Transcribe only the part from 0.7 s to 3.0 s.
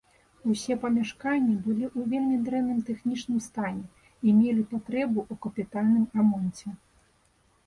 памяшканні былі ў вельмі дрэнным